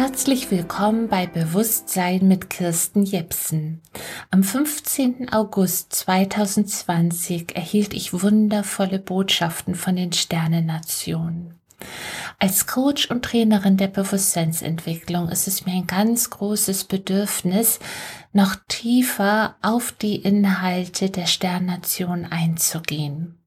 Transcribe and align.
Herzlich 0.00 0.50
willkommen 0.50 1.08
bei 1.08 1.26
Bewusstsein 1.26 2.26
mit 2.26 2.48
Kirsten 2.48 3.02
Jepsen. 3.02 3.82
Am 4.30 4.42
15. 4.42 5.30
August 5.30 5.92
2020 5.92 7.54
erhielt 7.54 7.92
ich 7.92 8.14
wundervolle 8.14 8.98
Botschaften 8.98 9.74
von 9.74 9.96
den 9.96 10.14
Sternennationen. 10.14 11.60
Als 12.38 12.66
Coach 12.66 13.10
und 13.10 13.26
Trainerin 13.26 13.76
der 13.76 13.88
Bewusstseinsentwicklung 13.88 15.28
ist 15.28 15.46
es 15.46 15.66
mir 15.66 15.74
ein 15.74 15.86
ganz 15.86 16.30
großes 16.30 16.84
Bedürfnis, 16.84 17.78
noch 18.32 18.56
tiefer 18.68 19.56
auf 19.60 19.92
die 19.92 20.16
Inhalte 20.16 21.10
der 21.10 21.26
Sternnation 21.26 22.24
einzugehen. 22.24 23.38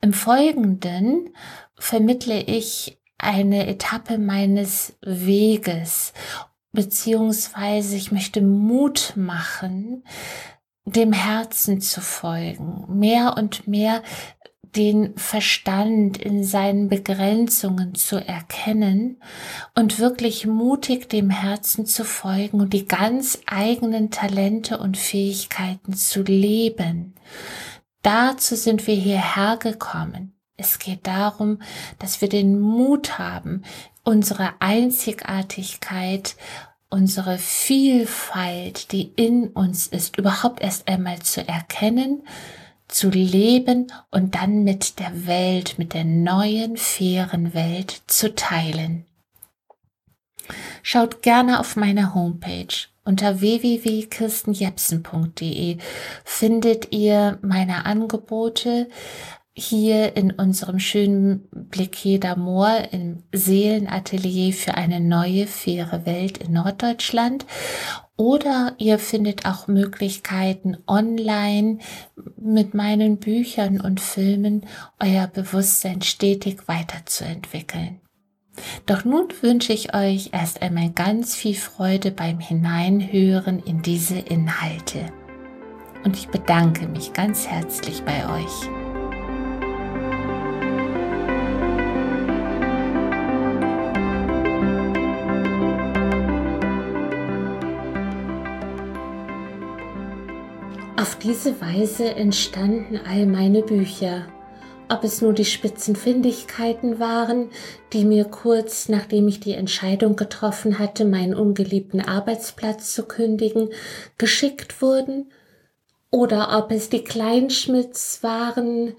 Im 0.00 0.12
Folgenden 0.12 1.34
vermittle 1.74 2.40
ich 2.40 3.00
eine 3.18 3.66
Etappe 3.66 4.18
meines 4.18 4.96
Weges, 5.00 6.12
beziehungsweise 6.72 7.96
ich 7.96 8.12
möchte 8.12 8.42
Mut 8.42 9.14
machen, 9.16 10.04
dem 10.84 11.12
Herzen 11.12 11.80
zu 11.80 12.00
folgen, 12.00 12.98
mehr 12.98 13.34
und 13.36 13.66
mehr 13.66 14.02
den 14.76 15.16
Verstand 15.16 16.18
in 16.18 16.44
seinen 16.44 16.88
Begrenzungen 16.88 17.94
zu 17.94 18.16
erkennen 18.16 19.22
und 19.74 19.98
wirklich 19.98 20.46
mutig 20.46 21.08
dem 21.08 21.30
Herzen 21.30 21.86
zu 21.86 22.04
folgen 22.04 22.60
und 22.60 22.72
die 22.74 22.86
ganz 22.86 23.40
eigenen 23.46 24.10
Talente 24.10 24.78
und 24.78 24.98
Fähigkeiten 24.98 25.94
zu 25.94 26.22
leben. 26.22 27.14
Dazu 28.02 28.54
sind 28.54 28.86
wir 28.86 28.94
hierher 28.94 29.56
gekommen. 29.56 30.35
Es 30.56 30.78
geht 30.78 31.06
darum, 31.06 31.60
dass 31.98 32.20
wir 32.20 32.28
den 32.28 32.60
Mut 32.60 33.18
haben, 33.18 33.62
unsere 34.04 34.54
Einzigartigkeit, 34.60 36.36
unsere 36.88 37.38
Vielfalt, 37.38 38.92
die 38.92 39.12
in 39.16 39.48
uns 39.48 39.86
ist, 39.86 40.16
überhaupt 40.16 40.62
erst 40.62 40.88
einmal 40.88 41.20
zu 41.20 41.46
erkennen, 41.46 42.22
zu 42.88 43.10
leben 43.10 43.92
und 44.10 44.34
dann 44.36 44.64
mit 44.64 44.98
der 44.98 45.26
Welt, 45.26 45.78
mit 45.78 45.92
der 45.92 46.04
neuen, 46.04 46.76
fairen 46.76 47.52
Welt 47.52 48.02
zu 48.06 48.34
teilen. 48.34 49.04
Schaut 50.82 51.22
gerne 51.22 51.58
auf 51.58 51.76
meine 51.76 52.14
Homepage. 52.14 52.86
Unter 53.04 53.40
www.kirstenjepsen.de 53.40 55.78
findet 56.24 56.92
ihr 56.92 57.38
meine 57.42 57.84
Angebote, 57.84 58.88
hier 59.58 60.16
in 60.16 60.32
unserem 60.32 60.78
schönen 60.78 61.48
Bliquet 61.50 62.18
d'Amour 62.18 62.92
im 62.92 63.22
Seelenatelier 63.32 64.52
für 64.52 64.74
eine 64.74 65.00
neue, 65.00 65.46
faire 65.46 66.04
Welt 66.04 66.38
in 66.38 66.52
Norddeutschland. 66.52 67.46
Oder 68.18 68.74
ihr 68.78 68.98
findet 68.98 69.46
auch 69.46 69.66
Möglichkeiten 69.66 70.76
online 70.86 71.78
mit 72.36 72.74
meinen 72.74 73.16
Büchern 73.16 73.80
und 73.80 74.00
Filmen 74.00 74.66
euer 75.02 75.26
Bewusstsein 75.26 76.02
stetig 76.02 76.68
weiterzuentwickeln. 76.68 78.00
Doch 78.84 79.04
nun 79.04 79.28
wünsche 79.40 79.72
ich 79.72 79.94
euch 79.94 80.30
erst 80.32 80.60
einmal 80.60 80.90
ganz 80.90 81.34
viel 81.34 81.54
Freude 81.54 82.10
beim 82.10 82.40
Hineinhören 82.40 83.62
in 83.62 83.82
diese 83.82 84.18
Inhalte. 84.18 85.12
Und 86.04 86.16
ich 86.16 86.28
bedanke 86.28 86.88
mich 86.88 87.14
ganz 87.14 87.46
herzlich 87.46 88.02
bei 88.02 88.42
euch. 88.42 88.85
Auf 101.06 101.20
diese 101.20 101.60
Weise 101.60 102.16
entstanden 102.16 102.98
all 103.06 103.26
meine 103.26 103.62
Bücher. 103.62 104.26
Ob 104.88 105.04
es 105.04 105.22
nur 105.22 105.34
die 105.34 105.44
Spitzenfindigkeiten 105.44 106.98
waren, 106.98 107.50
die 107.92 108.04
mir 108.04 108.24
kurz 108.24 108.88
nachdem 108.88 109.28
ich 109.28 109.38
die 109.38 109.52
Entscheidung 109.52 110.16
getroffen 110.16 110.80
hatte, 110.80 111.04
meinen 111.04 111.36
ungeliebten 111.36 112.00
Arbeitsplatz 112.00 112.92
zu 112.92 113.04
kündigen, 113.04 113.68
geschickt 114.18 114.82
wurden, 114.82 115.30
oder 116.10 116.58
ob 116.58 116.72
es 116.72 116.88
die 116.88 117.04
Kleinschmidts 117.04 118.24
waren, 118.24 118.94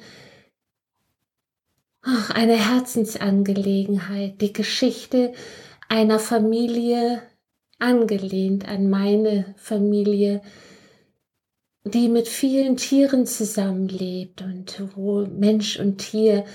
ach, 2.04 2.30
eine 2.30 2.56
Herzensangelegenheit, 2.56 4.40
die 4.40 4.54
Geschichte 4.54 5.34
einer 5.90 6.20
Familie, 6.20 7.22
angelehnt 7.80 8.66
an 8.66 8.90
meine 8.90 9.56
Familie, 9.58 10.42
die 11.88 12.10
mit 12.10 12.28
vielen 12.28 12.78
Tieren 12.78 13.26
zusammenlebt 13.26 14.42
und 14.42 14.82
wo 14.96 15.26
Mensch 15.26 15.80
und 15.80 15.98
Tier 15.98 16.46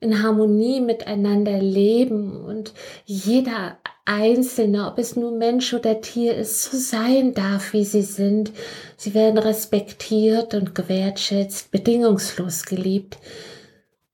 in 0.00 0.22
Harmonie 0.22 0.80
miteinander 0.80 1.58
leben 1.58 2.44
und 2.44 2.72
jeder 3.04 3.78
Einzelne, 4.06 4.86
ob 4.86 4.98
es 4.98 5.14
nur 5.14 5.30
Mensch 5.30 5.72
oder 5.74 6.00
Tier 6.00 6.34
ist, 6.34 6.64
so 6.64 6.76
sein 6.76 7.34
darf, 7.34 7.72
wie 7.72 7.84
sie 7.84 8.02
sind. 8.02 8.50
Sie 8.96 9.14
werden 9.14 9.38
respektiert 9.38 10.54
und 10.54 10.74
gewertschätzt, 10.74 11.70
bedingungslos 11.70 12.64
geliebt. 12.64 13.18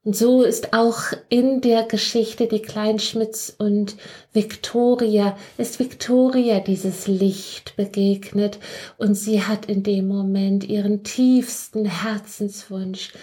Und 0.07 0.15
so 0.15 0.45
ist 0.45 0.73
auch 0.73 1.01
in 1.31 1.61
der 1.63 1.83
Geschichte 1.83 2.47
die 2.47 2.63
Kleinschmidts 2.63 3.51
und 3.59 3.97
Victoria, 4.33 5.37
ist 5.59 5.81
Victoria 5.81 6.61
dieses 6.61 7.09
Licht 7.09 7.75
begegnet 7.75 8.61
und 8.99 9.17
sie 9.17 9.43
hat 9.43 9.67
in 9.67 9.83
dem 9.83 10.07
Moment 10.07 10.63
ihren 10.63 11.03
tiefsten 11.03 11.87
Herzenswunsch 11.87 13.15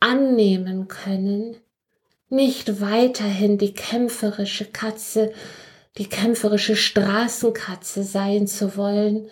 annehmen 0.00 0.88
können, 0.88 1.58
nicht 2.28 2.80
weiterhin 2.80 3.56
die 3.56 3.72
kämpferische 3.72 4.64
Katze, 4.64 5.32
die 5.96 6.08
kämpferische 6.08 6.74
Straßenkatze 6.74 8.02
sein 8.02 8.48
zu 8.48 8.76
wollen, 8.76 9.28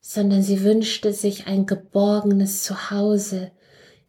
sondern 0.00 0.42
sie 0.42 0.64
wünschte 0.64 1.12
sich 1.12 1.48
ein 1.48 1.66
geborgenes 1.66 2.62
Zuhause, 2.62 3.50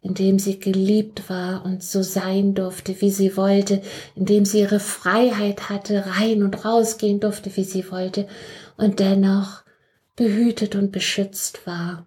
in 0.02 0.14
dem 0.14 0.40
sie 0.40 0.58
geliebt 0.58 1.30
war 1.30 1.64
und 1.64 1.82
so 1.82 2.02
sein 2.02 2.54
durfte, 2.54 3.00
wie 3.00 3.10
sie 3.10 3.36
wollte, 3.36 3.80
in 4.16 4.26
dem 4.26 4.44
sie 4.44 4.60
ihre 4.60 4.80
Freiheit 4.80 5.70
hatte, 5.70 6.04
rein 6.18 6.42
und 6.42 6.64
rausgehen 6.64 7.20
durfte, 7.20 7.56
wie 7.56 7.64
sie 7.64 7.90
wollte, 7.90 8.26
und 8.76 8.98
dennoch 8.98 9.62
behütet 10.16 10.74
und 10.74 10.90
beschützt 10.90 11.66
war. 11.66 12.06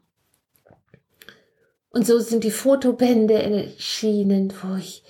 Und 1.89 2.05
so 2.05 2.19
sind 2.19 2.43
die 2.43 2.51
Fotobände 2.51 3.35
erschienen, 3.35 4.53
wo 4.61 4.75
ich 4.75 5.03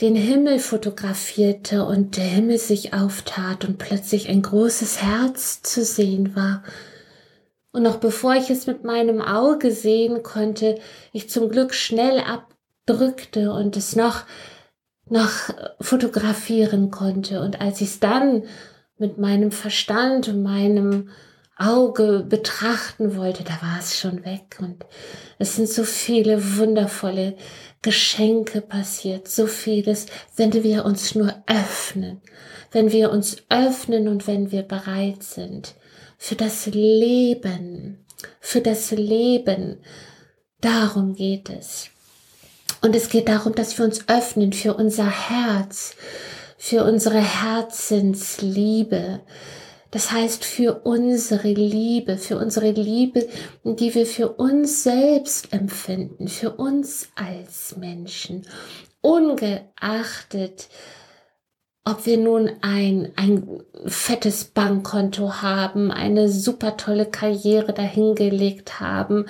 den 0.00 0.16
Himmel 0.16 0.58
fotografierte 0.58 1.84
und 1.84 2.16
der 2.16 2.24
Himmel 2.24 2.58
sich 2.58 2.92
auftat 2.92 3.64
und 3.64 3.78
plötzlich 3.78 4.28
ein 4.28 4.42
großes 4.42 5.00
Herz 5.00 5.62
zu 5.62 5.84
sehen 5.84 6.34
war 6.34 6.64
und 7.72 7.82
noch 7.82 7.96
bevor 7.96 8.34
ich 8.34 8.50
es 8.50 8.66
mit 8.66 8.84
meinem 8.84 9.20
Auge 9.22 9.72
sehen 9.72 10.22
konnte, 10.22 10.78
ich 11.12 11.30
zum 11.30 11.48
Glück 11.48 11.74
schnell 11.74 12.20
abdrückte 12.20 13.52
und 13.52 13.76
es 13.78 13.96
noch, 13.96 14.24
noch 15.08 15.30
fotografieren 15.80 16.90
konnte. 16.90 17.40
Und 17.40 17.60
als 17.62 17.80
ich 17.80 17.88
es 17.88 18.00
dann 18.00 18.44
mit 18.98 19.16
meinem 19.16 19.52
Verstand 19.52 20.28
und 20.28 20.42
meinem 20.42 21.08
Auge 21.56 22.26
betrachten 22.28 23.16
wollte, 23.16 23.42
da 23.42 23.52
war 23.62 23.78
es 23.78 23.98
schon 23.98 24.24
weg. 24.24 24.58
Und 24.60 24.84
es 25.38 25.56
sind 25.56 25.68
so 25.68 25.84
viele 25.84 26.58
wundervolle 26.58 27.36
Geschenke 27.80 28.60
passiert, 28.60 29.28
so 29.28 29.46
vieles, 29.46 30.06
wenn 30.36 30.52
wir 30.52 30.84
uns 30.84 31.14
nur 31.14 31.34
öffnen, 31.46 32.20
wenn 32.70 32.92
wir 32.92 33.10
uns 33.10 33.38
öffnen 33.48 34.08
und 34.08 34.26
wenn 34.26 34.52
wir 34.52 34.62
bereit 34.62 35.22
sind 35.22 35.74
für 36.22 36.36
das 36.36 36.66
Leben, 36.66 38.06
für 38.38 38.60
das 38.60 38.92
Leben. 38.92 39.78
Darum 40.60 41.16
geht 41.16 41.50
es. 41.50 41.88
Und 42.80 42.94
es 42.94 43.08
geht 43.08 43.28
darum, 43.28 43.56
dass 43.56 43.76
wir 43.76 43.84
uns 43.84 44.08
öffnen 44.08 44.52
für 44.52 44.74
unser 44.74 45.10
Herz, 45.10 45.96
für 46.56 46.84
unsere 46.84 47.18
Herzensliebe. 47.18 49.22
Das 49.90 50.12
heißt, 50.12 50.44
für 50.44 50.82
unsere 50.84 51.48
Liebe, 51.48 52.16
für 52.16 52.38
unsere 52.38 52.70
Liebe, 52.70 53.28
die 53.64 53.92
wir 53.92 54.06
für 54.06 54.28
uns 54.28 54.84
selbst 54.84 55.52
empfinden, 55.52 56.28
für 56.28 56.52
uns 56.52 57.08
als 57.16 57.76
Menschen, 57.76 58.46
ungeachtet 59.00 60.68
ob 61.84 62.06
wir 62.06 62.16
nun 62.16 62.50
ein, 62.60 63.12
ein 63.16 63.62
fettes 63.86 64.44
Bankkonto 64.44 65.42
haben, 65.42 65.90
eine 65.90 66.28
super 66.28 66.76
tolle 66.76 67.06
Karriere 67.06 67.72
dahingelegt 67.72 68.78
haben, 68.78 69.26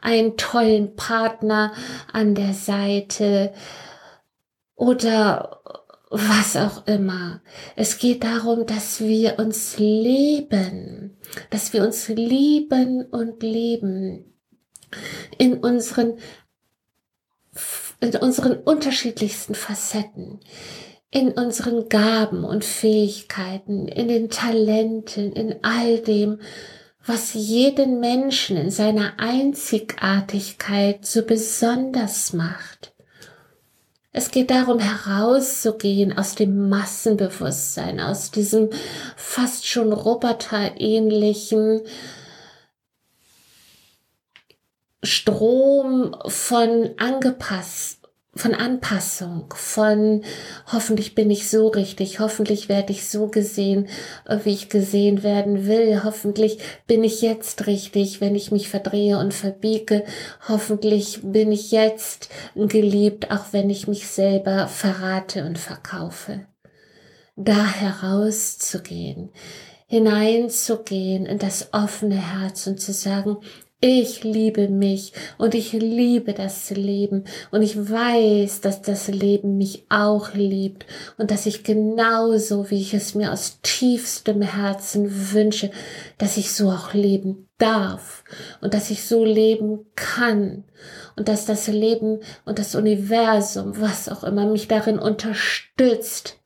einen 0.00 0.36
tollen 0.36 0.96
Partner 0.96 1.72
an 2.12 2.34
der 2.34 2.54
Seite 2.54 3.52
oder 4.74 5.60
was 6.10 6.56
auch 6.56 6.86
immer. 6.86 7.40
Es 7.76 7.98
geht 7.98 8.24
darum, 8.24 8.66
dass 8.66 9.00
wir 9.00 9.38
uns 9.38 9.78
leben, 9.78 11.16
dass 11.50 11.72
wir 11.72 11.82
uns 11.84 12.08
lieben 12.08 13.06
und 13.06 13.42
leben 13.42 14.34
in 15.38 15.58
unseren, 15.58 16.18
in 18.00 18.14
unseren 18.16 18.56
unterschiedlichsten 18.56 19.54
Facetten, 19.54 20.40
in 21.12 21.32
unseren 21.32 21.88
Gaben 21.90 22.42
und 22.42 22.64
Fähigkeiten, 22.64 23.86
in 23.86 24.08
den 24.08 24.30
Talenten, 24.30 25.32
in 25.32 25.62
all 25.62 25.98
dem, 25.98 26.40
was 27.04 27.34
jeden 27.34 28.00
Menschen 28.00 28.56
in 28.56 28.70
seiner 28.70 29.20
Einzigartigkeit 29.20 31.04
so 31.04 31.22
besonders 31.22 32.32
macht. 32.32 32.94
Es 34.10 34.30
geht 34.30 34.50
darum, 34.50 34.78
herauszugehen 34.78 36.16
aus 36.16 36.34
dem 36.34 36.70
Massenbewusstsein, 36.70 38.00
aus 38.00 38.30
diesem 38.30 38.70
fast 39.16 39.66
schon 39.66 39.92
roboterähnlichen 39.92 41.82
Strom 45.02 46.16
von 46.26 46.90
angepasst, 46.96 48.01
von 48.34 48.54
Anpassung, 48.54 49.52
von 49.54 50.22
hoffentlich 50.72 51.14
bin 51.14 51.30
ich 51.30 51.50
so 51.50 51.68
richtig, 51.68 52.18
hoffentlich 52.18 52.70
werde 52.70 52.92
ich 52.92 53.06
so 53.06 53.28
gesehen, 53.28 53.88
äh, 54.26 54.38
wie 54.44 54.54
ich 54.54 54.70
gesehen 54.70 55.22
werden 55.22 55.66
will, 55.66 56.02
hoffentlich 56.02 56.58
bin 56.86 57.04
ich 57.04 57.20
jetzt 57.20 57.66
richtig, 57.66 58.22
wenn 58.22 58.34
ich 58.34 58.50
mich 58.50 58.70
verdrehe 58.70 59.18
und 59.18 59.34
verbiege, 59.34 60.04
hoffentlich 60.48 61.20
bin 61.22 61.52
ich 61.52 61.72
jetzt 61.72 62.30
geliebt, 62.56 63.30
auch 63.30 63.52
wenn 63.52 63.68
ich 63.68 63.86
mich 63.86 64.08
selber 64.08 64.66
verrate 64.66 65.44
und 65.44 65.58
verkaufe. 65.58 66.46
Da 67.36 67.66
herauszugehen, 67.66 69.30
hineinzugehen 69.86 71.26
in 71.26 71.38
das 71.38 71.68
offene 71.72 72.16
Herz 72.16 72.66
und 72.66 72.80
zu 72.80 72.94
sagen, 72.94 73.36
ich 73.84 74.22
liebe 74.22 74.68
mich 74.68 75.12
und 75.38 75.56
ich 75.56 75.72
liebe 75.72 76.32
das 76.34 76.70
Leben. 76.70 77.24
Und 77.50 77.62
ich 77.62 77.76
weiß, 77.76 78.60
dass 78.60 78.80
das 78.80 79.08
Leben 79.08 79.58
mich 79.58 79.86
auch 79.88 80.34
liebt 80.34 80.86
und 81.18 81.32
dass 81.32 81.46
ich 81.46 81.64
genauso, 81.64 82.70
wie 82.70 82.80
ich 82.80 82.94
es 82.94 83.16
mir 83.16 83.32
aus 83.32 83.58
tiefstem 83.62 84.40
Herzen 84.40 85.32
wünsche, 85.32 85.72
dass 86.16 86.36
ich 86.36 86.52
so 86.52 86.70
auch 86.70 86.94
leben 86.94 87.48
darf 87.58 88.22
und 88.60 88.72
dass 88.72 88.90
ich 88.90 89.04
so 89.04 89.24
leben 89.24 89.86
kann 89.96 90.62
und 91.16 91.26
dass 91.26 91.44
das 91.44 91.66
Leben 91.66 92.20
und 92.44 92.60
das 92.60 92.76
Universum, 92.76 93.80
was 93.80 94.08
auch 94.08 94.22
immer 94.22 94.46
mich 94.46 94.68
darin 94.68 95.00
unterstützt, 95.00 96.41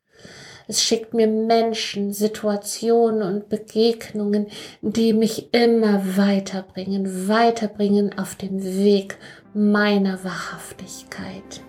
es 0.68 0.82
schickt 0.82 1.14
mir 1.14 1.28
Menschen, 1.28 2.12
Situationen 2.12 3.22
und 3.22 3.48
Begegnungen, 3.48 4.48
die 4.82 5.12
mich 5.12 5.54
immer 5.54 6.16
weiterbringen, 6.16 7.28
weiterbringen 7.28 8.18
auf 8.18 8.34
dem 8.34 8.62
Weg 8.62 9.16
meiner 9.54 10.22
Wahrhaftigkeit. 10.24 11.62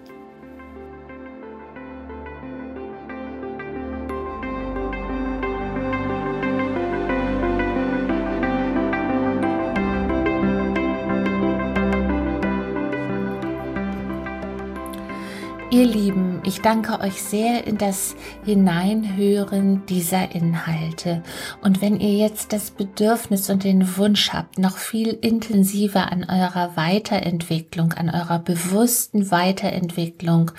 Ihr 15.69 15.85
Lieben, 15.85 16.26
ich 16.47 16.61
danke 16.61 17.01
euch 17.01 17.21
sehr 17.21 17.67
in 17.67 17.77
das 17.77 18.15
Hineinhören 18.45 19.85
dieser 19.85 20.33
Inhalte. 20.33 21.21
Und 21.61 21.81
wenn 21.81 21.99
ihr 21.99 22.13
jetzt 22.13 22.53
das 22.53 22.71
Bedürfnis 22.71 23.49
und 23.49 23.65
den 23.65 23.97
Wunsch 23.97 24.31
habt, 24.31 24.57
noch 24.57 24.77
viel 24.77 25.09
intensiver 25.09 26.09
an 26.09 26.23
eurer 26.23 26.77
Weiterentwicklung, 26.77 27.91
an 27.91 28.09
eurer 28.09 28.39
bewussten 28.39 29.29
Weiterentwicklung 29.29 30.51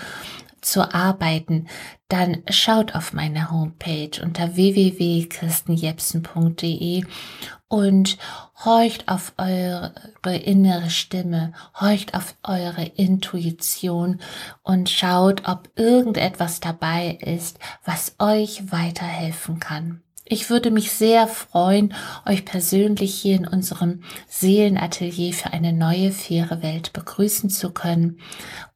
zu 0.60 0.94
arbeiten, 0.94 1.66
dann 2.08 2.42
schaut 2.48 2.94
auf 2.94 3.12
meine 3.12 3.50
Homepage 3.50 4.22
unter 4.22 4.54
www.christenjepsen.de 4.56 7.04
und 7.68 8.16
horcht 8.64 9.08
auf 9.08 9.34
eure 9.36 9.92
innere 10.24 10.90
Stimme, 10.90 11.52
horcht 11.78 12.14
auf 12.14 12.34
eure 12.42 12.84
Intuition 12.84 14.20
und 14.62 14.88
schaut, 14.88 15.46
ob 15.46 15.68
irgendetwas 15.76 16.60
dabei 16.60 17.18
ist, 17.20 17.58
was 17.84 18.14
euch 18.18 18.72
weiterhelfen 18.72 19.60
kann. 19.60 20.02
Ich 20.30 20.50
würde 20.50 20.70
mich 20.70 20.92
sehr 20.92 21.26
freuen, 21.26 21.94
euch 22.26 22.44
persönlich 22.44 23.14
hier 23.14 23.36
in 23.36 23.48
unserem 23.48 24.02
Seelenatelier 24.28 25.32
für 25.32 25.54
eine 25.54 25.72
neue, 25.72 26.12
faire 26.12 26.62
Welt 26.62 26.92
begrüßen 26.92 27.48
zu 27.48 27.70
können. 27.70 28.20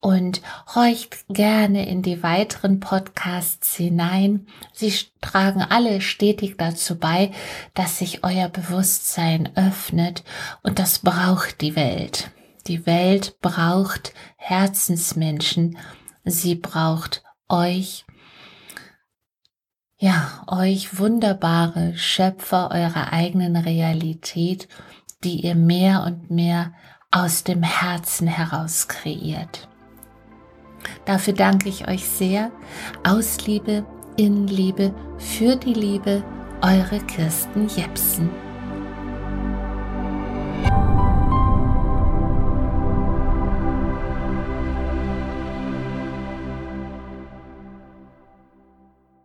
Und 0.01 0.41
horcht 0.75 1.27
gerne 1.29 1.87
in 1.87 2.01
die 2.01 2.23
weiteren 2.23 2.81
Podcasts 2.81 3.77
hinein. 3.77 4.47
Sie 4.73 4.95
tragen 5.21 5.61
alle 5.61 6.01
stetig 6.01 6.57
dazu 6.57 6.99
bei, 6.99 7.33
dass 7.75 7.99
sich 7.99 8.25
euer 8.25 8.49
Bewusstsein 8.49 9.51
öffnet. 9.55 10.25
Und 10.63 10.79
das 10.79 11.01
braucht 11.01 11.61
die 11.61 11.77
Welt. 11.77 12.31
Die 12.67 12.87
Welt 12.87 13.37
braucht 13.43 14.15
Herzensmenschen. 14.37 15.77
Sie 16.25 16.55
braucht 16.55 17.23
euch 17.51 18.07
ja, 20.03 20.43
euch 20.49 20.99
wunderbare 20.99 21.97
Schöpfer 21.97 22.73
eurer 22.73 23.13
eigenen 23.13 23.55
Realität, 23.55 24.67
die 25.23 25.47
ihr 25.47 25.55
mehr 25.55 26.03
und 26.05 26.29
mehr 26.29 26.73
aus 27.13 27.45
dem 27.45 27.63
Herzen 27.63 28.27
heraus 28.27 28.89
kreiert. 28.89 29.69
Dafür 31.05 31.35
danke 31.35 31.69
ich 31.69 31.87
euch 31.87 32.05
sehr. 32.05 32.51
Aus 33.05 33.47
Liebe, 33.47 33.87
in 34.17 34.49
Liebe, 34.49 34.93
für 35.19 35.55
die 35.55 35.75
Liebe, 35.75 36.25
eure 36.63 36.99
Kirsten 37.06 37.69
Jepsen. 37.69 38.42